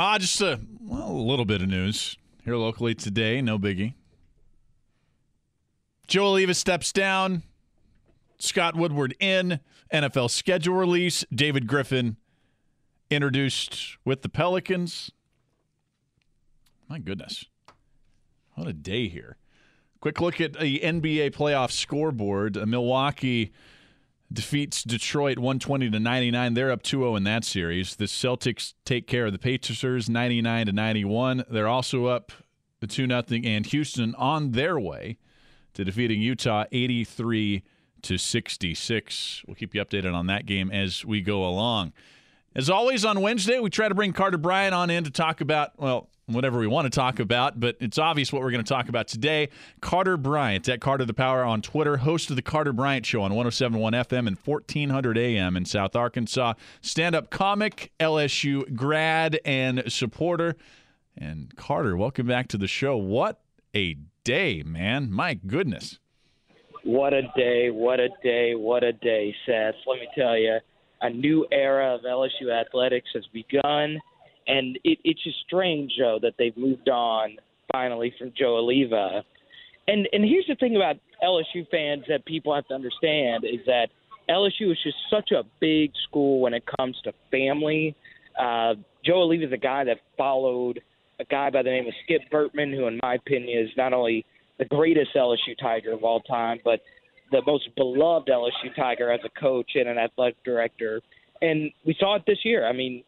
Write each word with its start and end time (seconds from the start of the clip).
Ah, 0.00 0.16
just 0.16 0.40
a, 0.40 0.60
well, 0.80 1.10
a 1.10 1.10
little 1.10 1.44
bit 1.44 1.60
of 1.60 1.68
news 1.68 2.16
here 2.44 2.54
locally 2.54 2.94
today. 2.94 3.42
No 3.42 3.58
biggie. 3.58 3.94
Joe 6.06 6.32
Alleva 6.32 6.54
steps 6.54 6.92
down. 6.92 7.42
Scott 8.38 8.76
Woodward 8.76 9.16
in. 9.18 9.58
NFL 9.92 10.30
schedule 10.30 10.76
release. 10.76 11.24
David 11.34 11.66
Griffin 11.66 12.16
introduced 13.10 13.96
with 14.04 14.22
the 14.22 14.28
Pelicans. 14.28 15.10
My 16.88 17.00
goodness. 17.00 17.46
What 18.54 18.68
a 18.68 18.72
day 18.72 19.08
here. 19.08 19.36
Quick 20.00 20.20
look 20.20 20.40
at 20.40 20.52
the 20.52 20.78
NBA 20.78 21.34
playoff 21.34 21.72
scoreboard. 21.72 22.56
Milwaukee 22.68 23.52
defeats 24.32 24.82
Detroit 24.82 25.38
120 25.38 25.90
to 25.90 26.00
99. 26.00 26.54
They're 26.54 26.70
up 26.70 26.82
2-0 26.82 27.16
in 27.16 27.24
that 27.24 27.44
series. 27.44 27.96
The 27.96 28.04
Celtics 28.04 28.74
take 28.84 29.06
care 29.06 29.26
of 29.26 29.32
the 29.32 29.38
Pacers 29.38 30.08
99 30.10 30.66
to 30.66 30.72
91. 30.72 31.44
They're 31.50 31.68
also 31.68 32.06
up 32.06 32.32
2 32.86 33.06
nothing 33.06 33.44
and 33.46 33.66
Houston 33.66 34.14
on 34.16 34.52
their 34.52 34.78
way 34.78 35.18
to 35.74 35.84
defeating 35.84 36.20
Utah 36.20 36.64
83 36.70 37.62
to 38.02 38.18
66. 38.18 39.42
We'll 39.46 39.54
keep 39.54 39.74
you 39.74 39.84
updated 39.84 40.14
on 40.14 40.26
that 40.26 40.46
game 40.46 40.70
as 40.70 41.04
we 41.04 41.20
go 41.20 41.44
along. 41.44 41.92
As 42.58 42.68
always 42.68 43.04
on 43.04 43.20
Wednesday, 43.20 43.60
we 43.60 43.70
try 43.70 43.88
to 43.88 43.94
bring 43.94 44.12
Carter 44.12 44.36
Bryant 44.36 44.74
on 44.74 44.90
in 44.90 45.04
to 45.04 45.12
talk 45.12 45.40
about, 45.40 45.78
well, 45.78 46.08
whatever 46.26 46.58
we 46.58 46.66
want 46.66 46.86
to 46.86 46.90
talk 46.90 47.20
about, 47.20 47.60
but 47.60 47.76
it's 47.78 47.98
obvious 47.98 48.32
what 48.32 48.42
we're 48.42 48.50
going 48.50 48.64
to 48.64 48.68
talk 48.68 48.88
about 48.88 49.06
today. 49.06 49.48
Carter 49.80 50.16
Bryant 50.16 50.68
at 50.68 50.80
Carter 50.80 51.04
the 51.04 51.14
Power 51.14 51.44
on 51.44 51.62
Twitter, 51.62 51.98
host 51.98 52.30
of 52.30 52.36
the 52.36 52.42
Carter 52.42 52.72
Bryant 52.72 53.06
Show 53.06 53.22
on 53.22 53.32
1071 53.32 53.92
FM 53.92 54.26
and 54.26 54.36
1400 54.36 55.16
AM 55.16 55.56
in 55.56 55.66
South 55.66 55.94
Arkansas. 55.94 56.54
Stand 56.80 57.14
up 57.14 57.30
comic, 57.30 57.92
LSU 58.00 58.74
grad, 58.74 59.38
and 59.44 59.84
supporter. 59.86 60.56
And 61.16 61.54
Carter, 61.54 61.96
welcome 61.96 62.26
back 62.26 62.48
to 62.48 62.58
the 62.58 62.66
show. 62.66 62.96
What 62.96 63.40
a 63.72 63.94
day, 64.24 64.64
man. 64.66 65.12
My 65.12 65.34
goodness. 65.34 66.00
What 66.82 67.14
a 67.14 67.22
day, 67.36 67.70
what 67.70 68.00
a 68.00 68.08
day, 68.20 68.56
what 68.56 68.82
a 68.82 68.92
day, 68.92 69.32
Seth. 69.46 69.76
Let 69.86 70.00
me 70.00 70.08
tell 70.16 70.36
you, 70.36 70.58
a 71.00 71.10
new 71.10 71.46
era 71.52 71.94
of 71.94 72.02
LSU 72.02 72.50
athletics 72.50 73.08
has 73.14 73.24
begun 73.32 73.98
and 74.48 74.78
it, 74.82 74.98
it's 75.04 75.22
just 75.22 75.38
strange, 75.46 75.92
Joe, 75.96 76.18
that 76.22 76.34
they've 76.38 76.56
moved 76.56 76.88
on 76.88 77.36
finally 77.70 78.12
from 78.18 78.32
Joe 78.36 78.54
Alleva. 78.54 79.22
And 79.86 80.08
and 80.12 80.24
here's 80.24 80.46
the 80.48 80.56
thing 80.56 80.74
about 80.74 80.96
LSU 81.22 81.68
fans 81.70 82.04
that 82.08 82.24
people 82.24 82.54
have 82.54 82.66
to 82.68 82.74
understand 82.74 83.44
is 83.44 83.60
that 83.66 83.88
LSU 84.28 84.72
is 84.72 84.78
just 84.82 84.96
such 85.10 85.30
a 85.32 85.44
big 85.60 85.92
school 86.08 86.40
when 86.40 86.54
it 86.54 86.64
comes 86.78 86.96
to 87.04 87.12
family. 87.30 87.94
Uh, 88.38 88.74
Joe 89.04 89.26
Alleva 89.26 89.46
is 89.46 89.52
a 89.52 89.58
guy 89.58 89.84
that 89.84 89.98
followed 90.16 90.80
a 91.20 91.24
guy 91.24 91.50
by 91.50 91.62
the 91.62 91.70
name 91.70 91.86
of 91.86 91.94
Skip 92.04 92.22
Bertman, 92.30 92.74
who, 92.74 92.86
in 92.86 92.98
my 93.02 93.14
opinion, 93.14 93.66
is 93.66 93.70
not 93.76 93.92
only 93.92 94.24
the 94.58 94.64
greatest 94.66 95.10
LSU 95.14 95.58
Tiger 95.60 95.92
of 95.92 96.04
all 96.04 96.20
time, 96.20 96.58
but 96.64 96.80
the 97.30 97.42
most 97.46 97.68
beloved 97.76 98.28
LSU 98.28 98.74
Tiger 98.76 99.10
as 99.10 99.20
a 99.24 99.40
coach 99.40 99.72
and 99.74 99.88
an 99.88 99.98
athletic 99.98 100.42
director. 100.44 101.00
And 101.42 101.70
we 101.84 101.96
saw 101.98 102.16
it 102.16 102.22
this 102.26 102.38
year. 102.44 102.66
I 102.66 102.72
mean, 102.72 103.04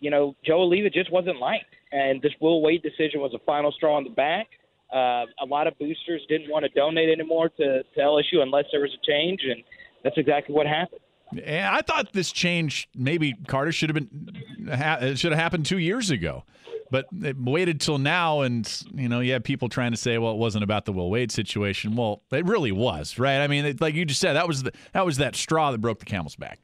you 0.00 0.10
know, 0.10 0.34
Joe 0.44 0.68
Alleva 0.68 0.92
just 0.92 1.10
wasn't 1.12 1.38
liked. 1.38 1.64
And 1.92 2.22
this 2.22 2.32
Will 2.40 2.62
Wade 2.62 2.82
decision 2.82 3.20
was 3.20 3.34
a 3.34 3.38
final 3.40 3.72
straw 3.72 3.96
on 3.96 4.04
the 4.04 4.10
back. 4.10 4.48
Uh, 4.92 5.24
a 5.40 5.46
lot 5.46 5.66
of 5.66 5.78
boosters 5.78 6.22
didn't 6.28 6.50
want 6.50 6.64
to 6.64 6.68
donate 6.70 7.08
anymore 7.08 7.48
to, 7.48 7.82
to 7.82 8.00
LSU 8.00 8.42
unless 8.42 8.64
there 8.72 8.80
was 8.80 8.90
a 8.92 9.06
change, 9.06 9.40
and 9.42 9.62
that's 10.04 10.18
exactly 10.18 10.54
what 10.54 10.66
happened. 10.66 11.00
And 11.42 11.64
I 11.64 11.80
thought 11.80 12.12
this 12.12 12.30
change 12.30 12.90
maybe 12.94 13.34
Carter 13.46 13.72
should 13.72 13.88
have 13.88 13.94
been 13.94 15.16
should 15.16 15.32
have 15.32 15.40
happened 15.40 15.64
two 15.64 15.78
years 15.78 16.10
ago, 16.10 16.44
but 16.92 17.06
it 17.22 17.38
waited 17.40 17.80
till 17.80 17.96
now, 17.96 18.42
and 18.42 18.84
you 18.94 19.08
know 19.08 19.20
you 19.20 19.32
have 19.32 19.42
people 19.42 19.70
trying 19.70 19.92
to 19.92 19.96
say, 19.96 20.18
well, 20.18 20.32
it 20.32 20.36
wasn't 20.36 20.62
about 20.62 20.84
the 20.84 20.92
Will 20.92 21.08
Wade 21.08 21.32
situation. 21.32 21.96
Well, 21.96 22.20
it 22.30 22.44
really 22.44 22.70
was, 22.70 23.18
right? 23.18 23.38
I 23.38 23.46
mean, 23.46 23.64
it, 23.64 23.80
like 23.80 23.94
you 23.94 24.04
just 24.04 24.20
said, 24.20 24.34
that 24.34 24.46
was 24.46 24.62
the, 24.62 24.72
that 24.92 25.06
was 25.06 25.16
that 25.16 25.34
straw 25.34 25.72
that 25.72 25.78
broke 25.78 26.00
the 26.00 26.04
camel's 26.04 26.36
back. 26.36 26.58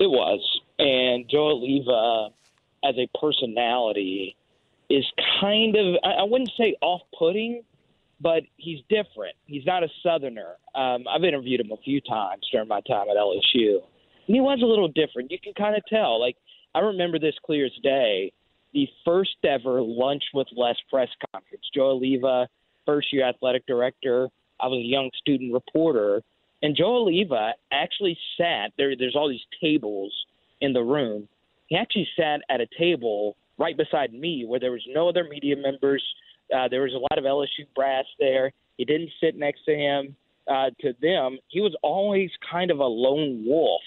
It 0.00 0.06
was, 0.10 0.40
and 0.78 1.28
Joe 1.30 1.54
Alleva, 1.54 2.30
as 2.82 2.94
a 2.96 3.06
personality, 3.20 4.36
is 4.88 5.04
kind 5.38 5.76
of, 5.76 5.96
I 6.02 6.22
wouldn't 6.22 6.50
say 6.56 6.74
off 6.80 7.02
putting, 7.16 7.62
but 8.22 8.44
he's 8.56 8.80
different. 8.88 9.34
He's 9.44 9.66
not 9.66 9.84
a 9.84 9.88
Southerner. 10.02 10.56
Um, 10.74 11.04
I've 11.06 11.24
interviewed 11.24 11.60
him 11.60 11.72
a 11.72 11.76
few 11.84 12.00
times 12.00 12.48
during 12.50 12.68
my 12.68 12.80
time 12.88 13.08
at 13.10 13.18
LSU, 13.18 13.82
and 14.26 14.34
he 14.34 14.40
was 14.40 14.60
a 14.62 14.66
little 14.66 14.88
different. 14.88 15.30
You 15.30 15.38
can 15.38 15.52
kind 15.52 15.76
of 15.76 15.82
tell. 15.90 16.18
Like, 16.18 16.38
I 16.74 16.78
remember 16.78 17.18
this 17.18 17.34
clear 17.44 17.66
as 17.66 17.72
day 17.82 18.32
the 18.72 18.88
first 19.04 19.36
ever 19.44 19.82
Lunch 19.82 20.22
with 20.34 20.48
Les 20.56 20.76
press 20.90 21.08
conference. 21.32 21.64
Joe 21.74 21.98
Alleva, 21.98 22.46
first 22.86 23.12
year 23.12 23.28
athletic 23.28 23.66
director. 23.66 24.28
I 24.60 24.66
was 24.66 24.78
a 24.78 24.88
young 24.88 25.10
student 25.18 25.52
reporter. 25.52 26.22
And 26.62 26.76
Joe 26.76 27.04
Alleva 27.04 27.52
actually 27.72 28.18
sat 28.36 28.72
there. 28.76 28.94
There's 28.96 29.16
all 29.16 29.28
these 29.28 29.40
tables 29.60 30.12
in 30.60 30.72
the 30.72 30.82
room. 30.82 31.28
He 31.66 31.76
actually 31.76 32.08
sat 32.16 32.40
at 32.50 32.60
a 32.60 32.66
table 32.78 33.36
right 33.58 33.76
beside 33.76 34.12
me 34.12 34.44
where 34.46 34.60
there 34.60 34.72
was 34.72 34.82
no 34.88 35.08
other 35.08 35.24
media 35.24 35.56
members. 35.56 36.02
Uh, 36.54 36.68
there 36.68 36.82
was 36.82 36.92
a 36.94 36.98
lot 36.98 37.16
of 37.16 37.24
LSU 37.24 37.66
brass 37.74 38.04
there. 38.18 38.52
He 38.76 38.84
didn't 38.84 39.10
sit 39.20 39.36
next 39.36 39.64
to 39.66 39.74
him. 39.74 40.16
Uh, 40.48 40.70
to 40.80 40.92
them, 41.00 41.38
he 41.48 41.60
was 41.60 41.76
always 41.82 42.30
kind 42.50 42.70
of 42.70 42.80
a 42.80 42.84
lone 42.84 43.44
wolf, 43.46 43.82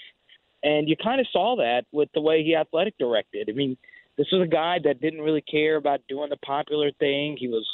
and 0.62 0.88
you 0.88 0.96
kind 0.96 1.20
of 1.20 1.26
saw 1.30 1.56
that 1.56 1.84
with 1.92 2.08
the 2.14 2.20
way 2.20 2.42
he 2.42 2.56
athletic 2.56 2.96
directed. 2.96 3.50
I 3.50 3.52
mean, 3.52 3.76
this 4.16 4.26
was 4.32 4.42
a 4.42 4.50
guy 4.50 4.78
that 4.84 5.00
didn't 5.00 5.22
really 5.22 5.42
care 5.42 5.76
about 5.76 6.00
doing 6.08 6.30
the 6.30 6.36
popular 6.38 6.90
thing. 6.98 7.36
He 7.38 7.48
was 7.48 7.66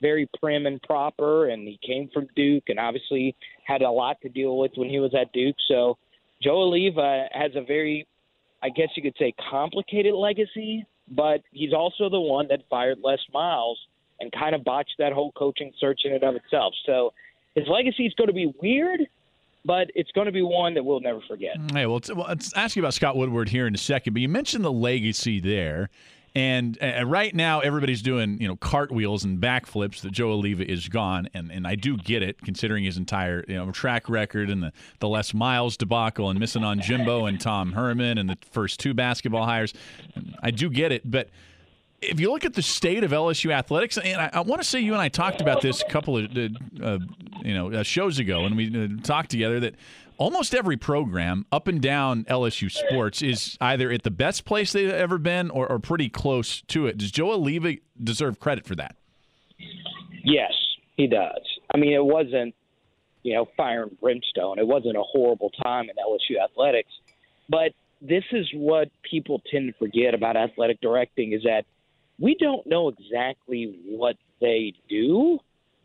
very 0.00 0.28
prim 0.40 0.66
and 0.66 0.80
proper, 0.82 1.48
and 1.48 1.66
he 1.66 1.78
came 1.86 2.10
from 2.12 2.28
Duke, 2.36 2.64
and 2.68 2.78
obviously 2.78 3.34
had 3.64 3.82
a 3.82 3.90
lot 3.90 4.20
to 4.22 4.28
deal 4.28 4.58
with 4.58 4.72
when 4.76 4.90
he 4.90 5.00
was 5.00 5.14
at 5.14 5.32
Duke. 5.32 5.56
So 5.68 5.96
Joe 6.42 6.70
Alleva 6.70 7.26
has 7.32 7.52
a 7.54 7.62
very 7.62 8.06
I 8.62 8.68
guess 8.70 8.88
you 8.96 9.02
could 9.02 9.16
say, 9.18 9.34
complicated 9.50 10.14
legacy, 10.14 10.84
but 11.08 11.42
he's 11.52 11.72
also 11.72 12.08
the 12.08 12.20
one 12.20 12.48
that 12.48 12.62
fired 12.68 12.98
Les 13.02 13.18
Miles 13.32 13.78
and 14.18 14.32
kind 14.32 14.54
of 14.54 14.64
botched 14.64 14.94
that 14.98 15.12
whole 15.12 15.32
coaching 15.32 15.72
search 15.78 16.00
in 16.04 16.12
and 16.12 16.24
of 16.24 16.34
itself. 16.34 16.74
So 16.84 17.12
his 17.54 17.66
legacy 17.68 18.06
is 18.06 18.14
going 18.14 18.28
to 18.28 18.34
be 18.34 18.52
weird, 18.60 19.02
but 19.66 19.90
it's 19.94 20.12
going 20.12 20.26
to 20.26 20.32
be 20.32 20.42
one 20.42 20.74
that 20.74 20.84
we'll 20.84 21.00
never 21.00 21.20
forget. 21.26 21.58
Mm, 21.58 21.72
hey, 21.72 21.86
well, 21.86 22.00
well, 22.14 22.26
let's 22.28 22.52
ask 22.54 22.76
you 22.76 22.82
about 22.82 22.94
Scott 22.94 23.16
Woodward 23.16 23.48
here 23.48 23.66
in 23.66 23.74
a 23.74 23.78
second, 23.78 24.12
but 24.12 24.22
you 24.22 24.28
mentioned 24.28 24.64
the 24.64 24.72
legacy 24.72 25.40
there. 25.40 25.90
And 26.34 26.78
right 27.06 27.34
now, 27.34 27.60
everybody's 27.60 28.02
doing 28.02 28.38
you 28.42 28.46
know 28.46 28.56
cartwheels 28.56 29.24
and 29.24 29.40
backflips 29.40 30.02
that 30.02 30.12
Joe 30.12 30.36
Alleva 30.36 30.60
is 30.60 30.86
gone, 30.86 31.30
and 31.32 31.50
and 31.50 31.66
I 31.66 31.76
do 31.76 31.96
get 31.96 32.22
it 32.22 32.42
considering 32.42 32.84
his 32.84 32.98
entire 32.98 33.42
you 33.48 33.54
know 33.54 33.70
track 33.72 34.10
record 34.10 34.50
and 34.50 34.62
the 34.62 34.72
the 34.98 35.08
Les 35.08 35.32
Miles 35.32 35.78
debacle 35.78 36.28
and 36.28 36.38
missing 36.38 36.62
on 36.62 36.82
Jimbo 36.82 37.24
and 37.24 37.40
Tom 37.40 37.72
Herman 37.72 38.18
and 38.18 38.28
the 38.28 38.36
first 38.50 38.80
two 38.80 38.92
basketball 38.92 39.46
hires. 39.46 39.72
I 40.42 40.50
do 40.50 40.68
get 40.68 40.92
it, 40.92 41.10
but 41.10 41.30
if 42.02 42.20
you 42.20 42.30
look 42.30 42.44
at 42.44 42.54
the 42.54 42.62
state 42.62 43.04
of 43.04 43.10
LSU 43.10 43.52
athletics, 43.52 43.98
and 43.98 44.20
I, 44.20 44.30
I 44.32 44.40
want 44.40 44.60
to 44.60 44.68
say 44.68 44.80
you 44.80 44.92
and 44.92 45.00
I 45.00 45.08
talked 45.08 45.40
about 45.40 45.62
this 45.62 45.82
a 45.82 45.90
couple 45.90 46.16
of 46.16 46.24
uh, 46.26 46.98
you 47.42 47.54
know 47.54 47.72
uh, 47.72 47.82
shows 47.82 48.18
ago, 48.18 48.44
and 48.44 48.56
we 48.56 48.84
uh, 48.84 49.02
talked 49.02 49.30
together 49.30 49.60
that 49.60 49.74
almost 50.18 50.54
every 50.54 50.76
program 50.76 51.46
up 51.52 51.68
and 51.68 51.80
down 51.80 52.24
LSU 52.24 52.70
sports 52.70 53.22
is 53.22 53.56
either 53.60 53.90
at 53.90 54.02
the 54.02 54.10
best 54.10 54.44
place 54.44 54.72
they've 54.72 54.90
ever 54.90 55.18
been 55.18 55.50
or, 55.50 55.70
or 55.70 55.78
pretty 55.78 56.08
close 56.08 56.62
to 56.62 56.86
it. 56.86 56.98
Does 56.98 57.10
Joe 57.10 57.38
Alleva 57.38 57.80
deserve 58.02 58.40
credit 58.40 58.66
for 58.66 58.74
that? 58.76 58.96
Yes, 60.24 60.52
he 60.96 61.06
does. 61.06 61.42
I 61.72 61.78
mean, 61.78 61.92
it 61.92 62.04
wasn't, 62.04 62.54
you 63.22 63.34
know, 63.34 63.46
fire 63.56 63.84
and 63.84 64.00
brimstone. 64.00 64.58
It 64.58 64.66
wasn't 64.66 64.96
a 64.96 65.02
horrible 65.02 65.50
time 65.62 65.84
in 65.84 65.96
LSU 65.96 66.42
athletics. 66.42 66.90
But 67.48 67.72
this 68.00 68.24
is 68.32 68.48
what 68.54 68.90
people 69.08 69.42
tend 69.50 69.72
to 69.72 69.78
forget 69.78 70.14
about 70.14 70.36
athletic 70.36 70.80
directing 70.80 71.32
is 71.32 71.42
that 71.44 71.64
we 72.18 72.36
don't 72.38 72.66
know 72.66 72.88
exactly 72.88 73.78
what 73.86 74.16
they 74.40 74.74
do. 74.88 75.38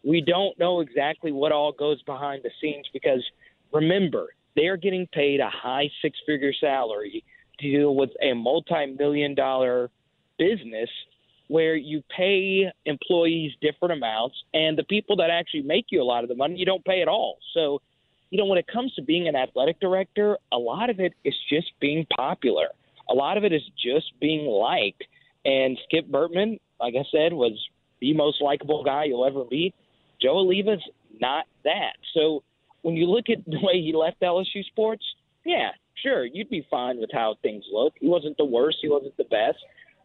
We 0.04 0.22
don't 0.22 0.58
know 0.58 0.82
exactly 0.82 1.32
what 1.32 1.52
all 1.52 1.72
goes 1.72 2.02
behind 2.04 2.44
the 2.44 2.52
scenes 2.60 2.88
because– 2.94 3.24
remember, 3.72 4.28
they 4.56 4.68
are 4.68 4.78
getting 4.78 5.08
paid 5.08 5.40
a 5.40 5.50
high 5.50 5.90
six 6.02 6.18
figure 6.26 6.54
salary 6.60 7.24
to 7.60 7.72
deal 7.72 7.96
with 7.96 8.10
a 8.22 8.34
multi-million 8.34 9.36
dollar 9.36 9.90
business 10.38 10.90
where 11.48 11.76
you 11.76 12.02
pay 12.16 12.72
employees 12.86 13.52
different 13.62 13.92
amounts, 13.92 14.36
and 14.54 14.78
the 14.78 14.84
people 14.84 15.18
that 15.18 15.30
actually 15.30 15.64
make 15.64 15.86
you 15.90 16.02
a 16.02 16.04
lot 16.04 16.24
of 16.24 16.30
the 16.30 16.36
money, 16.36 16.56
you 16.56 16.66
don't 16.66 16.86
pay 16.86 17.02
at 17.02 17.10
all. 17.10 17.38
So, 17.54 17.82
you 18.30 18.38
know, 18.38 18.46
when 18.46 18.58
it 18.58 18.68
comes 18.68 18.94
to 18.96 19.02
being 19.02 19.28
an 19.28 19.36
athletic 19.36 19.78
director, 19.82 20.38
a 20.54 20.58
lot 20.58 20.90
of 20.90 21.02
it 21.02 21.14
is 21.26 21.36
just 21.50 21.74
being 21.82 22.08
popular. 22.16 22.68
A 23.10 23.14
lot 23.14 23.36
of 23.36 23.44
it 23.44 23.52
is 23.52 23.64
just 23.78 24.18
being 24.22 24.46
liked. 24.46 25.04
And 25.46 25.78
Skip 25.86 26.08
Bertman, 26.08 26.60
like 26.80 26.94
I 26.96 27.04
said, 27.12 27.34
was 27.34 27.58
the 28.00 28.14
most 28.14 28.42
likable 28.42 28.84
guy 28.84 29.06
you'll 29.06 29.26
ever 29.26 29.44
meet. 29.50 29.74
Joe 30.22 30.38
Alleva's 30.38 30.84
not 31.20 31.46
that. 31.64 31.94
So 32.14 32.44
when 32.82 32.96
you 32.96 33.08
look 33.08 33.26
at 33.30 33.44
the 33.46 33.60
way 33.62 33.82
he 33.82 33.94
left 33.94 34.22
LSU 34.22 34.64
sports, 34.66 35.04
yeah, 35.46 35.70
sure, 36.02 36.26
you'd 36.26 36.50
be 36.50 36.66
fine 36.70 37.00
with 37.00 37.10
how 37.12 37.36
things 37.42 37.64
look. 37.72 37.94
He 38.00 38.08
wasn't 38.08 38.38
the 38.38 38.46
worst, 38.46 38.78
he 38.82 38.90
wasn't 38.90 39.18
the 39.18 39.24
best, 39.26 39.58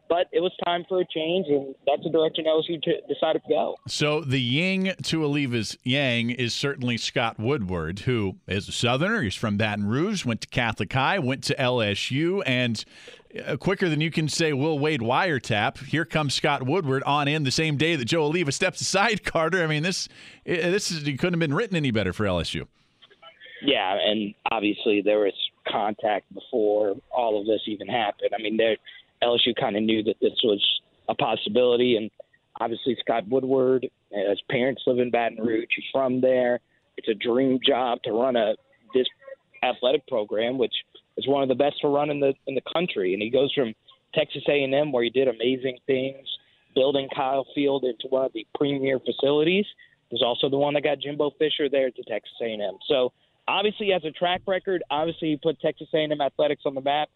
but 0.08 0.26
it 0.32 0.41
was 0.41 0.53
time 0.64 0.85
for 0.88 1.00
a 1.00 1.05
change, 1.05 1.47
and 1.49 1.75
that's 1.87 2.03
the 2.03 2.11
direction 2.11 2.44
LSU 2.44 2.82
t- 2.82 3.00
decided 3.08 3.43
to 3.44 3.49
go. 3.49 3.76
So 3.88 4.20
the 4.20 4.41
Ying 4.41 4.93
to 5.03 5.20
Alleva's 5.20 5.76
yang 5.82 6.31
is 6.31 6.55
certainly 6.55 6.97
Scott 6.97 7.38
Woodward, 7.38 8.00
who 8.00 8.37
is 8.47 8.69
a 8.69 8.73
Southerner. 8.73 9.23
He's 9.23 9.35
from 9.35 9.56
Baton 9.56 9.87
Rouge, 9.87 10.25
went 10.25 10.43
to 10.43 10.49
Catholic 10.49 10.93
High, 10.93 11.19
went 11.19 11.44
to 11.44 11.55
LSU, 11.56 12.43
and 12.47 12.85
uh, 13.47 13.56
quicker 13.56 13.88
than 13.88 14.00
you 14.00 14.11
can 14.11 14.29
say 14.29 14.53
Will 14.53 14.79
Wade 14.79 15.00
wiretap. 15.00 15.79
Here 15.87 16.05
comes 16.05 16.35
Scott 16.35 16.62
Woodward 16.62 17.03
on 17.05 17.29
in 17.29 17.43
the 17.43 17.50
same 17.50 17.76
day 17.76 17.97
that 17.97 18.05
Joe 18.05 18.31
Alleva 18.31 18.53
steps 18.53 18.81
aside. 18.81 19.25
Carter, 19.25 19.62
I 19.62 19.67
mean 19.67 19.82
this 19.82 20.08
this 20.44 20.91
is, 20.91 21.03
couldn't 21.03 21.35
have 21.35 21.41
been 21.41 21.55
written 21.55 21.76
any 21.76 21.91
better 21.91 22.12
for 22.12 22.25
LSU. 22.25 22.67
Yeah, 23.62 23.97
and 23.99 24.35
obviously 24.50 25.03
there 25.03 25.19
was 25.19 25.32
contact 25.67 26.32
before 26.32 26.94
all 27.11 27.41
of 27.41 27.47
this 27.47 27.62
even 27.67 27.88
happened. 27.88 28.31
I 28.38 28.43
mean, 28.43 28.56
there 28.56 28.76
LSU 29.23 29.55
kind 29.59 29.77
of 29.77 29.83
knew 29.83 30.03
that 30.05 30.17
this 30.21 30.39
was 30.45 30.65
a 31.09 31.15
possibility, 31.15 31.97
and 31.97 32.11
obviously 32.61 32.97
Scott 33.01 33.29
Woodward, 33.29 33.89
his 34.11 34.41
parents 34.51 34.83
live 34.87 34.99
in 34.99 35.11
Baton 35.11 35.39
Rouge. 35.39 35.67
He's 35.75 35.85
from 35.93 36.21
there. 36.21 36.61
It's 36.97 37.09
a 37.09 37.15
dream 37.15 37.59
job 37.67 38.03
to 38.05 38.13
run 38.13 38.37
a 38.37 38.55
this 38.95 39.07
athletic 39.63 40.07
program, 40.07 40.59
which 40.59 40.75
is 41.17 41.27
one 41.27 41.43
of 41.43 41.49
the 41.49 41.55
best 41.55 41.81
to 41.83 41.89
run 41.89 42.11
in 42.11 42.21
the 42.21 42.35
in 42.47 42.55
the 42.55 42.63
country. 42.73 43.13
And 43.13 43.23
he 43.23 43.31
goes 43.31 43.53
from 43.53 43.75
Texas 44.15 44.43
A&M, 44.49 44.93
where 44.93 45.05
he 45.05 45.11
did 45.11 45.29
amazing 45.29 45.79
things, 45.87 46.27
building 46.75 47.09
Kyle 47.15 47.47
Field 47.55 47.85
into 47.85 48.09
one 48.09 48.25
of 48.25 48.33
the 48.33 48.47
premier 48.55 48.99
facilities. 48.99 49.67
There's 50.11 50.23
also 50.23 50.49
the 50.49 50.57
one 50.57 50.75
that 50.75 50.85
got 50.85 51.01
Jimbo 51.01 51.33
Fisher 51.39 51.69
there 51.69 51.91
to 51.91 52.03
Texas 52.05 52.35
A&M. 52.41 52.79
So 52.89 53.13
obviously, 53.49 53.87
he 53.87 53.93
has 53.93 54.05
a 54.05 54.13
track 54.13 54.43
record. 54.47 54.83
Obviously, 54.91 55.31
he 55.31 55.37
put 55.37 55.61
Texas 55.61 55.89
A&M 55.93 56.21
athletics 56.21 56.63
on 56.65 56.75
the 56.75 56.81
map. 56.81 57.09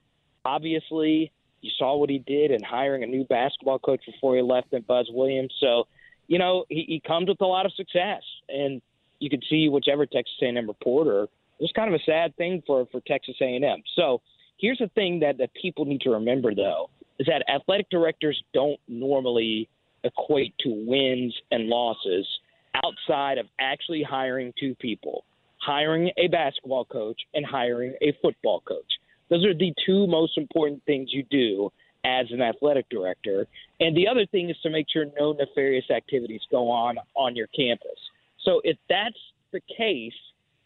Obviously, 0.44 1.32
you 1.60 1.70
saw 1.78 1.96
what 1.96 2.10
he 2.10 2.18
did 2.18 2.50
in 2.50 2.62
hiring 2.62 3.02
a 3.02 3.06
new 3.06 3.24
basketball 3.24 3.78
coach 3.78 4.00
before 4.06 4.36
he 4.36 4.42
left 4.42 4.72
in 4.72 4.82
Buzz 4.82 5.08
Williams. 5.12 5.52
So, 5.60 5.84
you 6.26 6.38
know, 6.38 6.64
he, 6.68 6.84
he 6.86 7.02
comes 7.06 7.28
with 7.28 7.40
a 7.40 7.46
lot 7.46 7.66
of 7.66 7.72
success, 7.72 8.22
and 8.48 8.80
you 9.18 9.28
could 9.28 9.44
see 9.48 9.68
whichever 9.68 10.06
Texas 10.06 10.34
A&M 10.42 10.66
reporter. 10.66 11.24
It 11.24 11.62
was 11.64 11.72
kind 11.74 11.92
of 11.92 12.00
a 12.00 12.04
sad 12.04 12.36
thing 12.36 12.62
for 12.66 12.86
for 12.90 13.00
Texas 13.06 13.36
A&M. 13.40 13.82
So, 13.96 14.22
here's 14.58 14.78
the 14.78 14.88
thing 14.94 15.20
that 15.20 15.38
that 15.38 15.50
people 15.60 15.84
need 15.84 16.00
to 16.02 16.10
remember, 16.10 16.54
though, 16.54 16.90
is 17.18 17.26
that 17.26 17.44
athletic 17.52 17.90
directors 17.90 18.42
don't 18.54 18.80
normally 18.88 19.68
equate 20.04 20.54
to 20.60 20.70
wins 20.86 21.34
and 21.50 21.66
losses 21.66 22.26
outside 22.74 23.38
of 23.38 23.46
actually 23.58 24.02
hiring 24.02 24.52
two 24.58 24.74
people, 24.76 25.24
hiring 25.58 26.10
a 26.16 26.28
basketball 26.28 26.84
coach 26.84 27.20
and 27.34 27.44
hiring 27.44 27.94
a 28.00 28.16
football 28.22 28.62
coach. 28.66 28.99
Those 29.30 29.44
are 29.46 29.54
the 29.54 29.72
two 29.86 30.06
most 30.06 30.36
important 30.36 30.82
things 30.84 31.10
you 31.12 31.24
do 31.30 31.72
as 32.04 32.26
an 32.30 32.40
athletic 32.40 32.88
director. 32.88 33.46
And 33.78 33.96
the 33.96 34.08
other 34.08 34.26
thing 34.26 34.50
is 34.50 34.56
to 34.62 34.70
make 34.70 34.86
sure 34.92 35.06
no 35.18 35.32
nefarious 35.32 35.90
activities 35.90 36.40
go 36.50 36.68
on 36.70 36.96
on 37.14 37.36
your 37.36 37.46
campus. 37.48 37.98
So 38.44 38.60
if 38.64 38.76
that's 38.88 39.18
the 39.52 39.60
case, 39.76 40.14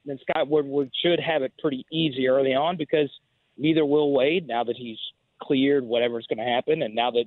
then 0.07 0.19
Scott 0.29 0.49
Woodward 0.49 0.91
should 1.03 1.21
have 1.21 1.43
it 1.43 1.53
pretty 1.59 1.87
easy 1.91 2.29
early 2.29 2.55
on 2.55 2.77
because 2.77 3.11
neither 3.57 3.85
will 3.85 4.13
Wade, 4.13 4.47
now 4.47 4.65
that 4.65 4.77
he's 4.77 4.99
cleared 5.43 5.85
whatever's 5.85 6.27
going 6.27 6.39
to 6.39 6.53
happen, 6.53 6.83
and 6.83 6.95
now 6.95 7.11
that 7.11 7.25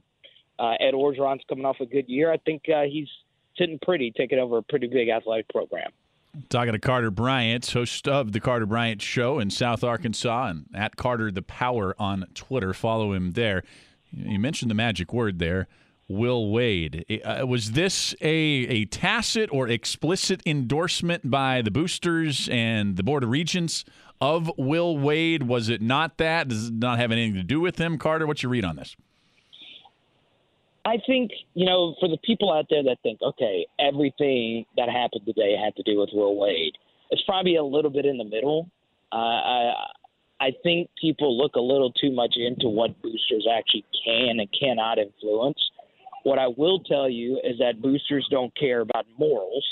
uh, 0.60 0.74
Ed 0.80 0.94
Orgeron's 0.94 1.44
coming 1.48 1.66
off 1.66 1.78
a 1.82 1.86
good 1.86 2.08
year, 2.08 2.32
I 2.32 2.38
think 2.38 2.64
uh, 2.74 2.84
he's 2.84 3.08
sitting 3.58 3.80
pretty, 3.82 4.12
taking 4.16 4.40
over 4.40 4.58
a 4.58 4.64
pretty 4.64 4.88
big 4.88 5.10
athletic 5.10 5.50
program. 5.50 5.92
Talking 6.50 6.74
to 6.74 6.80
Carter 6.80 7.12
Bryant, 7.12 7.66
host 7.66 8.08
of 8.08 8.32
the 8.32 8.40
Carter 8.40 8.66
Bryant 8.66 9.02
Show 9.02 9.40
in 9.40 9.50
South 9.50 9.84
Arkansas, 9.84 10.48
and 10.48 10.66
at 10.74 10.96
Carter 10.96 11.32
the 11.32 11.42
Power 11.42 11.96
on 11.98 12.26
Twitter. 12.34 12.74
Follow 12.74 13.14
him 13.14 13.32
there. 13.32 13.64
You 14.12 14.40
mentioned 14.40 14.70
the 14.72 14.76
magic 14.76 15.12
word 15.12 15.40
there, 15.40 15.68
Will 16.08 16.52
Wade. 16.52 17.06
Uh, 17.26 17.46
was 17.46 17.72
this 17.72 18.16
a, 18.22 18.30
a 18.30 18.86
tacit 18.86 19.50
or 19.52 19.68
explicit 19.68 20.42
endorsement 20.46 21.30
by 21.30 21.62
the 21.62 21.72
boosters 21.72 22.48
and 22.50 22.98
the 22.98 23.04
Board 23.04 23.24
of 23.24 23.30
Regents 23.30 23.84
of 24.22 24.52
Will 24.58 24.98
Wade? 24.98 25.44
Was 25.44 25.70
it 25.70 25.82
not 25.82 26.18
that? 26.18 26.48
Does 26.48 26.68
it 26.68 26.74
not 26.74 27.00
have 27.00 27.12
anything 27.12 27.36
to 27.36 27.44
do 27.44 27.60
with 27.60 27.80
him, 27.80 27.98
Carter? 27.98 28.28
What's 28.28 28.44
your 28.44 28.52
read 28.52 28.64
on 28.64 28.76
this? 28.78 28.96
I 30.88 31.00
think, 31.06 31.32
you 31.54 31.66
know, 31.66 31.96
for 32.00 32.08
the 32.08 32.18
people 32.24 32.50
out 32.50 32.68
there 32.70 32.82
that 32.84 33.00
think, 33.04 33.20
okay, 33.22 33.68
everything 33.78 34.66
that 34.78 34.88
happened 34.88 35.26
today 35.26 35.54
had 35.62 35.76
to 35.76 35.84
do 35.84 36.00
with 36.00 36.12
Will 36.14 36.38
Wade, 36.38 36.72
it's 37.12 37.22
probably 37.24 37.58
a 37.58 37.64
little 37.64 37.92
bit 37.92 38.06
in 38.06 38.18
the 38.18 38.24
middle. 38.24 38.70
Uh, 39.12 39.16
I, 39.18 39.74
I 40.40 40.52
think 40.64 40.90
people 41.00 41.38
look 41.38 41.56
a 41.56 41.60
little 41.60 41.92
too 41.92 42.12
much 42.14 42.36
into 42.38 42.70
what 42.70 43.02
boosters 43.02 43.46
actually 43.54 43.84
can 44.06 44.40
and 44.40 44.48
cannot 44.58 44.98
influence. 44.98 45.60
What 46.24 46.40
I 46.40 46.48
will 46.48 46.80
tell 46.80 47.10
you 47.10 47.42
is 47.44 47.60
that 47.60 47.82
boosters 47.82 48.26
don't 48.32 48.56
care 48.58 48.80
about 48.80 49.06
morals, 49.20 49.66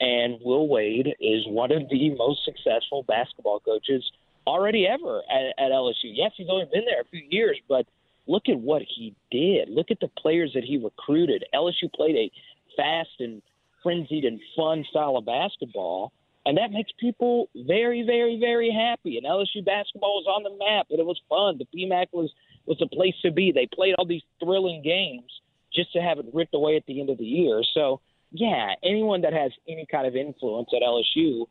and 0.00 0.38
Will 0.44 0.68
Wade 0.68 1.14
is 1.18 1.44
one 1.46 1.72
of 1.72 1.88
the 1.88 2.14
most 2.14 2.44
successful 2.44 3.04
basketball 3.08 3.60
coaches 3.60 4.04
already 4.46 4.86
ever 4.86 5.22
at, 5.30 5.64
at 5.64 5.72
LSU. 5.72 6.12
Yes, 6.12 6.32
he's 6.36 6.48
only 6.50 6.66
been 6.70 6.84
there 6.84 7.00
a 7.00 7.08
few 7.10 7.22
years, 7.30 7.58
but– 7.70 7.86
look 8.28 8.48
at 8.48 8.60
what 8.60 8.82
he 8.82 9.14
did. 9.30 9.68
Look 9.70 9.90
at 9.90 10.00
the 10.00 10.08
players 10.08 10.52
that 10.54 10.62
he 10.62 10.76
recruited. 10.76 11.44
LSU 11.54 11.92
played 11.92 12.14
a 12.14 12.30
fast 12.76 13.08
and 13.18 13.42
frenzied 13.82 14.24
and 14.24 14.38
fun 14.54 14.84
style 14.90 15.16
of 15.16 15.24
basketball, 15.24 16.12
and 16.46 16.56
that 16.58 16.70
makes 16.70 16.92
people 17.00 17.48
very, 17.66 18.02
very, 18.02 18.38
very 18.38 18.70
happy. 18.70 19.16
And 19.16 19.26
LSU 19.26 19.64
basketball 19.64 20.22
was 20.22 20.26
on 20.28 20.42
the 20.44 20.56
map, 20.64 20.86
and 20.90 21.00
it 21.00 21.06
was 21.06 21.20
fun. 21.28 21.58
The 21.58 21.66
PMAC 21.76 22.06
was 22.12 22.30
was 22.66 22.78
the 22.78 22.86
place 22.86 23.14
to 23.22 23.30
be. 23.30 23.50
They 23.50 23.66
played 23.74 23.94
all 23.96 24.06
these 24.06 24.22
thrilling 24.42 24.82
games 24.82 25.30
just 25.74 25.90
to 25.94 26.00
have 26.00 26.18
it 26.18 26.26
ripped 26.34 26.54
away 26.54 26.76
at 26.76 26.84
the 26.86 27.00
end 27.00 27.08
of 27.08 27.16
the 27.16 27.24
year. 27.24 27.62
So, 27.72 28.00
yeah, 28.30 28.74
anyone 28.84 29.22
that 29.22 29.32
has 29.32 29.52
any 29.66 29.86
kind 29.90 30.06
of 30.06 30.14
influence 30.14 30.68
at 30.76 30.82
LSU 30.82 31.46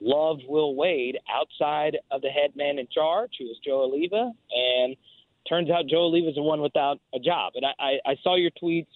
loved 0.00 0.42
Will 0.48 0.74
Wade 0.74 1.18
outside 1.30 1.98
of 2.10 2.22
the 2.22 2.28
head 2.28 2.56
man 2.56 2.78
in 2.78 2.88
charge, 2.90 3.32
who 3.38 3.44
was 3.44 3.58
Joe 3.62 3.86
Alleva, 3.86 4.32
and– 4.50 4.96
turns 5.52 5.70
out 5.70 5.86
Joe 5.86 6.10
Alleva 6.10 6.34
the 6.34 6.42
one 6.42 6.62
without 6.62 6.98
a 7.14 7.18
job. 7.18 7.52
And 7.56 7.66
I, 7.66 7.72
I, 7.78 8.12
I 8.12 8.16
saw 8.22 8.36
your 8.36 8.50
tweets 8.62 8.86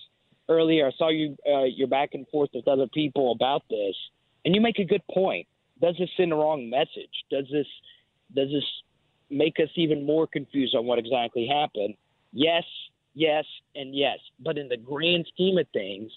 earlier. 0.48 0.86
I 0.86 0.92
saw 0.96 1.10
you 1.10 1.36
uh, 1.46 1.64
you're 1.64 1.88
back 1.88 2.10
and 2.14 2.26
forth 2.28 2.50
with 2.54 2.66
other 2.66 2.86
people 2.86 3.32
about 3.32 3.62
this, 3.68 3.94
and 4.44 4.54
you 4.54 4.60
make 4.60 4.78
a 4.78 4.84
good 4.84 5.02
point. 5.12 5.46
Does 5.82 5.96
this 5.98 6.08
send 6.16 6.32
the 6.32 6.36
wrong 6.36 6.70
message? 6.70 7.12
Does 7.30 7.44
this 7.52 7.66
does 8.34 8.48
this 8.50 8.64
make 9.28 9.56
us 9.60 9.68
even 9.74 10.06
more 10.06 10.26
confused 10.26 10.74
on 10.74 10.86
what 10.86 10.98
exactly 10.98 11.46
happened? 11.46 11.94
Yes, 12.32 12.64
yes, 13.14 13.44
and 13.74 13.94
yes. 13.94 14.18
But 14.40 14.56
in 14.56 14.68
the 14.68 14.78
grand 14.78 15.26
scheme 15.34 15.58
of 15.58 15.66
things, 15.74 16.10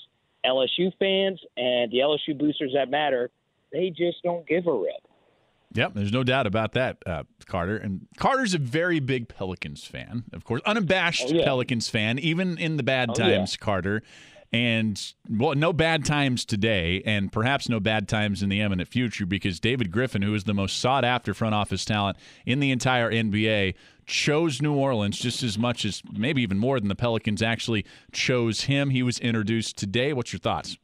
LSU 0.45 0.93
fans 0.99 1.41
and 1.57 1.91
the 1.91 1.97
LSU 1.97 2.37
boosters 2.37 2.71
that 2.75 2.89
matter, 2.89 3.29
they 3.73 3.89
just 3.89 4.23
don't 4.23 4.47
give 4.47 4.67
a 4.67 4.73
rip. 4.73 5.08
Yep, 5.73 5.93
there's 5.93 6.11
no 6.11 6.23
doubt 6.23 6.47
about 6.47 6.73
that, 6.73 6.97
uh, 7.05 7.23
Carter. 7.45 7.77
And 7.77 8.07
Carter's 8.17 8.55
a 8.55 8.57
very 8.57 8.99
big 8.99 9.27
Pelicans 9.27 9.85
fan, 9.85 10.23
of 10.33 10.43
course, 10.43 10.61
unabashed 10.65 11.27
oh, 11.29 11.33
yeah. 11.33 11.43
Pelicans 11.43 11.87
fan, 11.87 12.17
even 12.17 12.57
in 12.57 12.77
the 12.77 12.83
bad 12.83 13.11
oh, 13.11 13.13
times, 13.13 13.53
yeah. 13.59 13.65
Carter. 13.65 14.01
And 14.51 14.99
well, 15.29 15.53
no 15.53 15.71
bad 15.71 16.05
times 16.05 16.43
today, 16.43 17.03
and 17.05 17.31
perhaps 17.31 17.69
no 17.69 17.79
bad 17.79 18.07
times 18.07 18.41
in 18.41 18.49
the 18.49 18.61
imminent 18.61 18.89
future 18.89 19.27
because 19.27 19.59
David 19.59 19.91
Griffin, 19.91 20.23
who 20.23 20.33
is 20.33 20.45
the 20.45 20.55
most 20.55 20.79
sought 20.79 21.05
after 21.05 21.35
front 21.35 21.53
office 21.53 21.85
talent 21.85 22.17
in 22.47 22.59
the 22.59 22.71
entire 22.71 23.11
NBA, 23.11 23.75
chose 24.07 24.59
New 24.59 24.73
Orleans 24.73 25.19
just 25.19 25.43
as 25.43 25.59
much 25.59 25.85
as 25.85 26.01
maybe 26.11 26.41
even 26.41 26.57
more 26.57 26.79
than 26.79 26.89
the 26.89 26.95
Pelicans 26.95 27.43
actually 27.43 27.85
chose 28.11 28.61
him. 28.61 28.89
He 28.89 29.03
was 29.03 29.19
introduced 29.19 29.77
today. 29.77 30.13
What's 30.13 30.33
your 30.33 30.39
thoughts? 30.39 30.77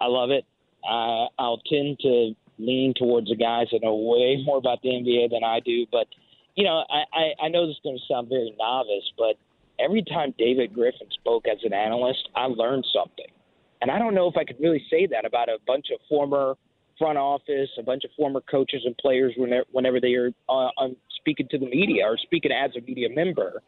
I 0.00 0.06
love 0.06 0.32
it. 0.32 0.44
Uh, 0.82 1.26
I'll 1.38 1.62
tend 1.70 2.00
to 2.00 2.34
lean 2.58 2.94
towards 2.96 3.28
the 3.28 3.36
guys 3.36 3.66
that 3.72 3.82
know 3.82 3.94
way 3.94 4.42
more 4.44 4.58
about 4.58 4.82
the 4.82 4.88
NBA 4.88 5.30
than 5.30 5.44
I 5.44 5.60
do. 5.60 5.86
But 5.90 6.06
you 6.54 6.64
know, 6.64 6.84
I, 6.88 7.04
I, 7.12 7.44
I 7.44 7.48
know 7.48 7.66
this 7.66 7.76
is 7.76 7.80
going 7.82 7.98
to 7.98 8.12
sound 8.12 8.28
very 8.28 8.54
novice, 8.58 9.12
but 9.18 9.36
every 9.78 10.02
time 10.02 10.34
David 10.38 10.74
Griffin 10.74 11.08
spoke 11.12 11.46
as 11.46 11.58
an 11.64 11.72
analyst, 11.72 12.28
I 12.34 12.46
learned 12.46 12.86
something. 12.94 13.26
And 13.82 13.90
I 13.90 13.98
don't 13.98 14.14
know 14.14 14.26
if 14.26 14.36
I 14.36 14.44
could 14.44 14.56
really 14.58 14.82
say 14.90 15.06
that 15.06 15.26
about 15.26 15.48
a 15.48 15.58
bunch 15.66 15.86
of 15.92 16.00
former 16.08 16.54
front 16.98 17.18
office, 17.18 17.68
a 17.78 17.82
bunch 17.82 18.04
of 18.04 18.10
former 18.16 18.40
coaches 18.40 18.82
and 18.84 18.96
players 18.96 19.34
whenever, 19.36 19.66
whenever 19.72 20.00
they 20.00 20.14
are 20.14 20.30
uh, 20.48 20.70
on 20.78 20.96
speaking 21.18 21.46
to 21.50 21.58
the 21.58 21.66
media 21.66 22.04
or 22.04 22.16
speaking 22.16 22.52
as 22.52 22.70
a 22.76 22.80
media 22.80 23.08
member. 23.14 23.62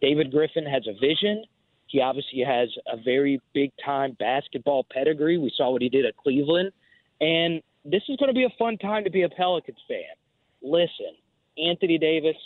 David 0.00 0.32
Griffin 0.32 0.66
has 0.66 0.82
a 0.88 0.98
vision. 0.98 1.44
He 1.86 2.00
obviously 2.00 2.40
has 2.40 2.68
a 2.92 2.96
very 2.96 3.40
big 3.54 3.70
time 3.84 4.16
basketball 4.18 4.84
pedigree. 4.90 5.38
We 5.38 5.52
saw 5.56 5.70
what 5.70 5.82
he 5.82 5.88
did 5.88 6.06
at 6.06 6.16
Cleveland. 6.16 6.72
And 7.20 7.62
this 7.84 8.02
is 8.08 8.16
going 8.16 8.28
to 8.28 8.34
be 8.34 8.44
a 8.44 8.54
fun 8.58 8.78
time 8.78 9.04
to 9.04 9.10
be 9.10 9.22
a 9.22 9.28
Pelicans 9.28 9.78
fan. 9.88 10.14
Listen, 10.62 11.14
Anthony 11.58 11.98
Davis, 11.98 12.36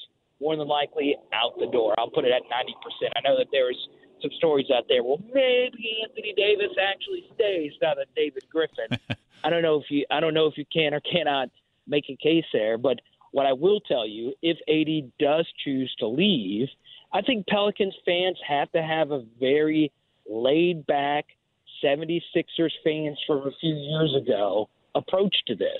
more 0.40 0.56
than 0.56 0.68
likely 0.68 1.16
out 1.32 1.58
the 1.58 1.66
door. 1.66 1.94
I'll 1.98 2.10
put 2.10 2.24
it 2.24 2.32
at 2.32 2.42
90%. 2.42 3.10
I 3.16 3.20
know 3.20 3.36
that 3.38 3.48
there's 3.52 3.88
some 4.22 4.30
stories 4.38 4.66
out 4.74 4.84
there. 4.88 5.02
Well, 5.02 5.20
maybe 5.32 5.98
Anthony 6.02 6.34
Davis 6.36 6.74
actually 6.80 7.26
stays 7.34 7.72
now 7.82 7.94
that 7.94 8.06
David 8.14 8.44
Griffin. 8.50 8.98
I 9.44 9.50
don't 9.50 9.62
know 9.62 9.76
if 9.76 9.90
you 9.90 10.04
I 10.10 10.20
don't 10.20 10.34
know 10.34 10.46
if 10.46 10.56
you 10.56 10.64
can 10.72 10.94
or 10.94 11.00
cannot 11.00 11.50
make 11.86 12.04
a 12.08 12.16
case 12.16 12.44
there, 12.52 12.78
but 12.78 13.00
what 13.32 13.46
I 13.46 13.52
will 13.52 13.80
tell 13.80 14.06
you, 14.08 14.32
if 14.42 14.56
AD 14.68 15.12
does 15.18 15.46
choose 15.62 15.94
to 15.98 16.06
leave, 16.06 16.68
I 17.12 17.20
think 17.20 17.46
Pelicans 17.46 17.94
fans 18.04 18.38
have 18.46 18.72
to 18.72 18.82
have 18.82 19.10
a 19.10 19.24
very 19.38 19.92
laid 20.28 20.86
back 20.86 21.26
76ers 21.84 22.72
fans 22.82 23.18
from 23.26 23.46
a 23.46 23.50
few 23.60 23.74
years 23.74 24.14
ago 24.16 24.68
approach 24.96 25.34
to 25.46 25.54
this. 25.54 25.78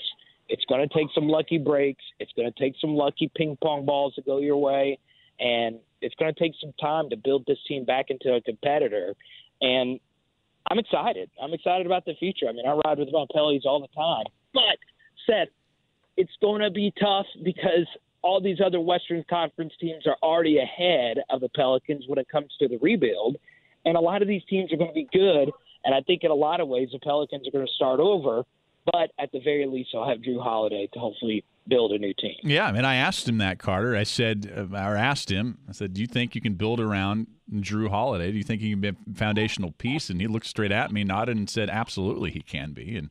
It's 0.49 0.63
going 0.65 0.87
to 0.87 0.93
take 0.93 1.07
some 1.13 1.27
lucky 1.27 1.57
breaks. 1.57 2.03
It's 2.19 2.31
going 2.35 2.51
to 2.51 2.59
take 2.59 2.75
some 2.79 2.95
lucky 2.95 3.29
ping 3.35 3.57
pong 3.61 3.85
balls 3.85 4.15
to 4.15 4.21
go 4.21 4.37
your 4.39 4.57
way. 4.57 4.97
And 5.39 5.79
it's 6.01 6.15
going 6.15 6.33
to 6.33 6.39
take 6.39 6.53
some 6.61 6.73
time 6.79 7.09
to 7.09 7.17
build 7.17 7.43
this 7.47 7.57
team 7.67 7.83
back 7.83 8.05
into 8.09 8.33
a 8.33 8.41
competitor. 8.41 9.13
And 9.61 9.99
I'm 10.69 10.79
excited. 10.79 11.29
I'm 11.41 11.53
excited 11.53 11.85
about 11.85 12.05
the 12.05 12.13
future. 12.19 12.47
I 12.47 12.53
mean, 12.53 12.65
I 12.67 12.79
ride 12.85 12.99
with 12.99 13.11
Von 13.11 13.27
Pellies 13.35 13.65
all 13.65 13.81
the 13.81 13.87
time. 13.95 14.25
But, 14.53 14.77
Seth, 15.25 15.49
it's 16.15 16.31
going 16.41 16.61
to 16.61 16.71
be 16.71 16.93
tough 16.99 17.25
because 17.43 17.87
all 18.21 18.41
these 18.41 18.59
other 18.65 18.79
Western 18.79 19.23
Conference 19.29 19.73
teams 19.79 20.05
are 20.07 20.17
already 20.23 20.59
ahead 20.59 21.17
of 21.29 21.41
the 21.41 21.49
Pelicans 21.49 22.05
when 22.07 22.19
it 22.19 22.27
comes 22.29 22.51
to 22.59 22.67
the 22.67 22.77
rebuild. 22.77 23.37
And 23.85 23.95
a 23.95 24.01
lot 24.01 24.21
of 24.21 24.27
these 24.27 24.41
teams 24.49 24.73
are 24.73 24.77
going 24.77 24.89
to 24.89 24.93
be 24.93 25.07
good. 25.13 25.51
And 25.85 25.95
I 25.95 26.01
think 26.01 26.23
in 26.23 26.31
a 26.31 26.35
lot 26.35 26.59
of 26.59 26.67
ways, 26.67 26.89
the 26.91 26.99
Pelicans 26.99 27.47
are 27.47 27.51
going 27.51 27.65
to 27.65 27.73
start 27.73 27.99
over. 27.99 28.43
But 28.91 29.11
at 29.19 29.31
the 29.31 29.39
very 29.39 29.65
least, 29.65 29.89
I'll 29.93 30.07
have 30.07 30.19
Jrue 30.19 30.41
Holiday 30.41 30.87
to 30.93 30.99
hopefully 30.99 31.43
build 31.67 31.91
a 31.91 31.97
new 31.97 32.13
team. 32.13 32.37
Yeah, 32.43 32.65
I 32.65 32.71
mean, 32.71 32.85
I 32.85 32.95
asked 32.95 33.27
him 33.27 33.39
that, 33.39 33.59
Carter. 33.59 33.95
I 33.95 34.03
said, 34.03 34.51
uh, 34.55 34.77
or 34.77 34.95
asked 34.95 35.29
him, 35.29 35.57
I 35.67 35.73
said, 35.73 35.93
"Do 35.93 36.01
you 36.01 36.07
think 36.07 36.35
you 36.35 36.41
can 36.41 36.53
build 36.53 36.79
around 36.79 37.27
Jrue 37.51 37.89
Holiday? 37.89 38.31
Do 38.31 38.37
you 38.37 38.43
think 38.43 38.61
he 38.61 38.69
can 38.69 38.79
be 38.79 38.89
a 38.89 38.95
foundational 39.13 39.71
piece?" 39.71 40.09
And 40.09 40.21
he 40.21 40.27
looked 40.27 40.45
straight 40.45 40.71
at 40.71 40.91
me, 40.91 41.03
nodded, 41.03 41.35
and 41.35 41.49
said, 41.49 41.69
"Absolutely, 41.69 42.31
he 42.31 42.41
can 42.41 42.71
be." 42.71 42.95
And 42.95 43.09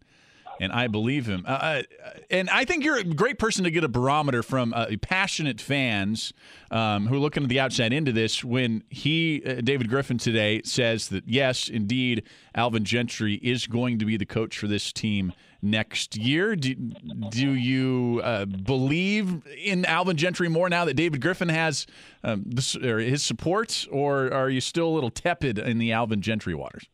and 0.61 0.73
I 0.73 0.87
believe 0.87 1.27
him. 1.27 1.45
Uh, 1.47 1.51
uh, 1.51 1.83
and 2.31 2.49
I 2.51 2.65
think 2.65 2.85
you're 2.85 2.99
a 2.99 3.05
great 3.05 3.39
person 3.39 3.65
to 3.65 3.71
get 3.71 3.85
a 3.85 3.89
barometer 3.89 4.43
from 4.43 4.73
uh, 4.75 4.87
passionate 5.01 5.61
fans 5.61 6.33
um, 6.71 7.07
who 7.07 7.17
are 7.17 7.19
looking 7.19 7.43
at 7.43 7.49
the 7.49 7.61
outside 7.61 7.93
into 7.93 8.13
this. 8.13 8.43
When 8.43 8.83
he, 8.89 9.43
uh, 9.45 9.61
David 9.63 9.89
Griffin, 9.89 10.19
today 10.19 10.63
says 10.65 11.09
that 11.09 11.25
yes, 11.27 11.69
indeed, 11.69 12.23
Alvin 12.55 12.85
Gentry 12.85 13.35
is 13.35 13.67
going 13.67 13.99
to 13.99 14.05
be 14.05 14.17
the 14.17 14.27
coach 14.27 14.59
for 14.59 14.67
this 14.67 14.93
team 14.93 15.33
next 15.71 16.17
year. 16.17 16.57
Do, 16.57 16.75
do 16.75 17.53
you 17.53 18.21
uh, 18.23 18.45
believe 18.45 19.47
in 19.57 19.85
Alvin 19.85 20.17
Gentry 20.17 20.49
more 20.49 20.69
now 20.69 20.85
that 20.85 20.95
David 20.95 21.21
Griffin 21.21 21.49
has 21.49 21.87
um, 22.25 22.45
this, 22.47 22.73
his 22.73 23.25
support, 23.25 23.87
or 23.91 24.33
are 24.33 24.49
you 24.49 24.61
still 24.61 24.89
a 24.89 24.95
little 24.95 25.11
tepid 25.11 25.59
in 25.59 25.79
the 25.79 25.93
Alvin 25.93 26.23
Gentry 26.23 26.55
waters? 26.55 26.87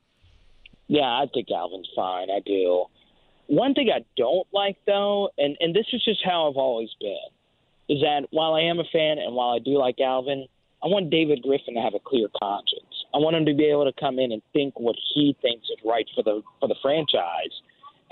Yeah, 0.88 1.02
I 1.02 1.26
think 1.32 1.48
Alvin's 1.50 1.88
fine. 1.94 2.30
I 2.30 2.40
do. 2.44 2.86
One 3.46 3.74
thing 3.74 3.90
I 3.94 4.04
don't 4.16 4.46
like, 4.52 4.76
though, 4.86 5.30
and, 5.38 5.56
and 5.60 5.74
this 5.74 5.86
is 5.92 6.04
just 6.04 6.20
how 6.24 6.50
I've 6.50 6.56
always 6.56 6.90
been, 7.00 7.16
is 7.88 8.00
that 8.00 8.26
while 8.30 8.54
I 8.54 8.62
am 8.62 8.78
a 8.78 8.84
fan 8.92 9.18
and 9.18 9.34
while 9.34 9.50
I 9.50 9.58
do 9.58 9.78
like 9.78 10.00
Alvin, 10.00 10.46
I 10.82 10.88
want 10.88 11.10
David 11.10 11.42
Griffin 11.42 11.74
to 11.74 11.80
have 11.80 11.94
a 11.94 12.00
clear 12.00 12.28
conscience. 12.42 13.04
I 13.14 13.18
want 13.18 13.36
him 13.36 13.46
to 13.46 13.54
be 13.54 13.66
able 13.66 13.84
to 13.84 13.92
come 14.00 14.18
in 14.18 14.32
and 14.32 14.42
think 14.52 14.80
what 14.80 14.96
he 15.14 15.36
thinks 15.40 15.68
is 15.68 15.78
right 15.84 16.06
for 16.14 16.22
the 16.22 16.42
for 16.60 16.68
the 16.68 16.74
franchise 16.82 17.52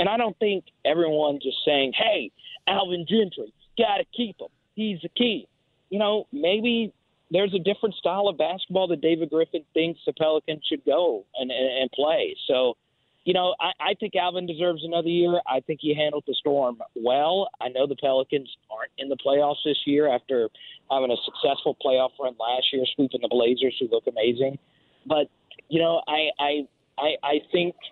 and 0.00 0.08
I 0.08 0.16
don't 0.16 0.36
think 0.38 0.64
everyone 0.86 1.40
just 1.42 1.58
saying, 1.62 1.92
hey, 1.94 2.32
Alvin 2.66 3.04
Gentry, 3.06 3.52
got 3.76 3.98
to 3.98 4.04
keep 4.16 4.40
him. 4.40 4.48
He's 4.74 4.98
the 5.02 5.10
key. 5.10 5.46
You 5.90 5.98
know, 5.98 6.26
maybe 6.32 6.94
there's 7.30 7.52
a 7.52 7.58
different 7.58 7.94
style 7.96 8.26
of 8.26 8.38
basketball 8.38 8.88
that 8.88 9.02
David 9.02 9.28
Griffin 9.28 9.62
thinks 9.74 10.00
the 10.06 10.14
Pelicans 10.14 10.62
should 10.66 10.86
go 10.86 11.26
and, 11.38 11.50
and, 11.50 11.82
and 11.82 11.90
play. 11.92 12.34
So, 12.48 12.78
you 13.24 13.34
know, 13.34 13.54
I, 13.60 13.90
I 13.90 13.94
think 14.00 14.16
Alvin 14.16 14.46
deserves 14.46 14.82
another 14.86 15.10
year. 15.10 15.38
I 15.46 15.60
think 15.60 15.80
he 15.82 15.94
handled 15.94 16.24
the 16.26 16.34
storm 16.40 16.78
well. 16.96 17.50
I 17.60 17.68
know 17.68 17.86
the 17.86 17.96
Pelicans 17.96 18.48
aren't 18.70 18.92
in 18.96 19.10
the 19.10 19.18
playoffs 19.18 19.62
this 19.66 19.80
year 19.84 20.10
after 20.10 20.48
having 20.90 21.10
a 21.10 21.16
successful 21.26 21.76
playoff 21.84 22.12
run 22.18 22.36
last 22.40 22.72
year, 22.72 22.84
sweeping 22.96 23.20
the 23.20 23.28
Blazers, 23.28 23.76
who 23.78 23.86
look 23.90 24.04
amazing. 24.06 24.58
But 25.04 25.28
you 25.68 25.78
know, 25.78 26.00
I 26.08 26.30
I 26.40 26.68
I, 26.98 27.08
I 27.22 27.40
think– 27.52 27.74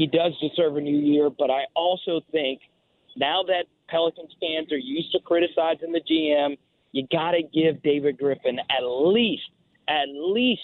he 0.00 0.06
does 0.06 0.32
deserve 0.40 0.78
a 0.78 0.80
new 0.80 0.96
year, 0.96 1.28
but 1.28 1.50
I 1.50 1.64
also 1.76 2.22
think 2.32 2.62
now 3.18 3.42
that 3.42 3.64
Pelicans 3.88 4.34
fans 4.40 4.72
are 4.72 4.78
used 4.78 5.12
to 5.12 5.18
criticizing 5.20 5.92
the 5.92 6.00
GM, 6.00 6.56
you 6.92 7.06
got 7.12 7.32
to 7.32 7.42
give 7.42 7.82
David 7.82 8.16
Griffin 8.16 8.58
at 8.60 8.82
least 8.82 9.42
at 9.88 10.08
least 10.08 10.62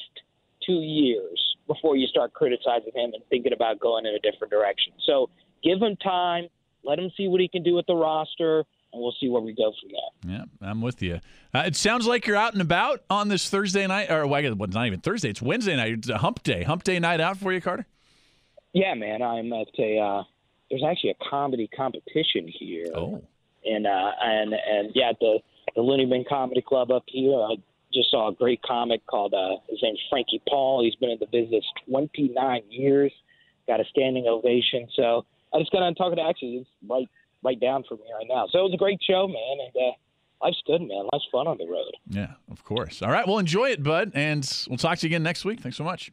two 0.65 0.81
years 0.81 1.39
before 1.67 1.97
you 1.97 2.07
start 2.07 2.33
criticizing 2.33 2.93
him 2.95 3.11
and 3.13 3.23
thinking 3.29 3.53
about 3.53 3.79
going 3.79 4.07
in 4.07 4.15
a 4.15 4.19
different 4.21 4.51
direction. 4.51 4.95
So 5.07 5.29
give 5.63 5.83
him 5.83 5.97
time, 5.97 6.47
let 6.83 6.99
him 6.99 7.11
see 7.15 7.29
what 7.29 7.43
he 7.43 7.49
can 7.49 7.63
do 7.63 7.75
with 7.75 7.85
the 7.85 7.95
roster, 7.95 8.61
and 8.95 9.03
we'll 9.03 9.15
see 9.21 9.29
where 9.29 9.43
we 9.43 9.53
go 9.53 9.71
from 9.79 9.91
there. 9.93 10.39
Yeah, 10.39 10.45
I'm 10.67 10.81
with 10.81 11.03
you. 11.03 11.21
Uh, 11.53 11.65
it 11.67 11.77
sounds 11.77 12.07
like 12.07 12.27
you're 12.27 12.37
out 12.37 12.55
and 12.55 12.63
about 12.63 13.03
on 13.11 13.29
this 13.29 13.51
Thursday 13.51 13.87
night, 13.87 14.11
or 14.11 14.27
well, 14.27 14.43
it's 14.43 14.75
not 14.75 14.87
even 14.87 15.01
Thursday; 15.01 15.29
it's 15.29 15.43
Wednesday 15.43 15.77
night. 15.77 15.93
It's 15.93 16.09
a 16.09 16.17
hump 16.17 16.43
day. 16.43 16.63
Hump 16.63 16.85
day 16.85 16.99
night 16.99 17.21
out 17.21 17.37
for 17.37 17.53
you, 17.53 17.61
Carter. 17.61 17.85
Yeah, 18.77 18.93
man. 18.93 19.23
I'm 19.23 19.51
at 19.55 19.69
a. 19.79 19.99
Uh, 19.99 20.23
there's 20.69 20.83
actually 20.87 21.11
a 21.11 21.31
comedy 21.31 21.67
competition 21.75 22.47
here. 22.47 22.89
Oh. 22.95 23.23
And 23.65 23.87
uh, 23.87 24.11
and 24.21 24.53
and 24.53 24.91
yeah, 24.95 25.13
the 25.19 25.39
the 25.75 25.81
Loony 25.81 26.05
Bin 26.05 26.27
Comedy 26.29 26.61
Club 26.61 26.91
up 26.91 27.05
here. 27.07 27.33
I 27.33 27.55
just 27.95 28.11
saw 28.11 28.29
a 28.29 28.35
great 28.35 28.61
comic 28.61 29.07
called 29.07 29.33
uh, 29.33 29.57
his 29.71 29.79
name's 29.83 30.01
Frankie 30.11 30.43
Paul. 30.47 30.85
He's 30.85 30.95
been 30.97 31.09
in 31.09 31.19
the 31.19 31.27
business 31.27 31.65
29 31.89 32.65
years. 32.69 33.13
Got 33.67 33.81
a 33.81 33.85
standing 33.87 34.27
ovation. 34.29 34.89
So 34.95 35.25
I 35.55 35.59
just 35.61 35.73
got 35.73 35.83
on 35.83 35.95
talking 35.95 36.17
to 36.17 36.23
actually 36.23 36.57
it's 36.57 36.69
right 36.87 37.09
right 37.43 37.59
down 37.59 37.83
from 37.89 37.97
me 37.99 38.05
right 38.15 38.27
now. 38.29 38.47
So 38.53 38.59
it 38.59 38.63
was 38.63 38.75
a 38.75 38.77
great 38.77 39.01
show, 39.03 39.27
man, 39.27 39.57
and 39.65 39.89
uh, 39.89 39.93
life's 40.45 40.63
good, 40.67 40.83
man. 40.83 41.09
Life's 41.15 41.25
fun 41.33 41.47
on 41.47 41.57
the 41.57 41.67
road. 41.67 41.93
Yeah, 42.11 42.35
of 42.51 42.63
course. 42.63 43.01
All 43.01 43.11
right, 43.11 43.27
well, 43.27 43.39
enjoy 43.39 43.71
it, 43.71 43.83
bud, 43.83 44.13
and 44.15 44.67
we'll 44.69 44.77
talk 44.77 44.99
to 44.99 45.07
you 45.07 45.09
again 45.09 45.23
next 45.23 45.47
week. 45.47 45.61
Thanks 45.61 45.79
so 45.79 45.85
much. 45.85 46.13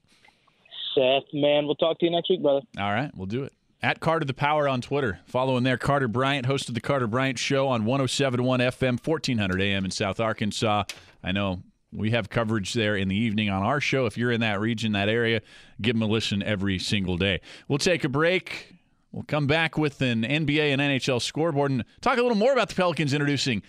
Seth, 0.95 1.23
man, 1.33 1.65
we'll 1.65 1.75
talk 1.75 1.99
to 1.99 2.05
you 2.05 2.11
next 2.11 2.29
week, 2.29 2.41
brother. 2.41 2.61
All 2.77 2.91
right, 2.91 3.11
we'll 3.15 3.27
do 3.27 3.43
it. 3.43 3.53
At 3.81 3.99
Carter 3.99 4.25
the 4.25 4.33
Power 4.33 4.67
on 4.67 4.79
Twitter. 4.79 5.19
Following 5.25 5.63
there, 5.63 5.77
Carter 5.77 6.07
Bryant 6.07 6.47
hosted 6.47 6.73
the 6.73 6.79
Carter 6.79 7.07
Bryant 7.07 7.37
Show 7.37 7.67
on 7.67 7.83
1071 7.83 8.61
FM, 8.61 9.05
1400 9.05 9.61
AM 9.61 9.83
in 9.83 9.91
South 9.91 10.21
Arkansas. 10.21 10.83
I 11.21 11.33
know 11.33 11.63
we 11.91 12.11
have 12.11 12.29
coverage 12.29 12.73
there 12.73 12.95
in 12.95 13.09
the 13.09 13.15
evening 13.15 13.49
on 13.49 13.61
our 13.61 13.81
show. 13.81 14.05
If 14.05 14.17
you're 14.17 14.31
in 14.31 14.39
that 14.39 14.59
region, 14.61 14.93
that 14.93 15.09
area, 15.09 15.41
give 15.81 15.95
them 15.95 16.01
a 16.01 16.07
listen 16.07 16.41
every 16.41 16.79
single 16.79 17.17
day. 17.17 17.41
We'll 17.67 17.77
take 17.77 18.03
a 18.03 18.09
break. 18.09 18.73
We'll 19.11 19.23
come 19.23 19.47
back 19.47 19.77
with 19.77 20.01
an 20.01 20.23
NBA 20.23 20.71
and 20.71 20.81
NHL 20.81 21.21
scoreboard 21.21 21.71
and 21.71 21.83
talk 22.01 22.17
a 22.17 22.21
little 22.21 22.37
more 22.37 22.53
about 22.53 22.69
the 22.69 22.75
Pelicans 22.75 23.13
introducing 23.13 23.61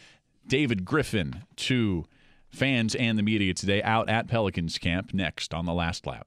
David 0.47 0.85
Griffin 0.85 1.43
to 1.57 2.05
fans 2.49 2.95
and 2.95 3.19
the 3.19 3.23
media 3.23 3.53
today 3.53 3.83
out 3.83 4.09
at 4.09 4.29
Pelicans 4.29 4.79
camp 4.79 5.13
next 5.13 5.53
on 5.53 5.67
the 5.67 5.75
last 5.75 6.07
lap. 6.07 6.27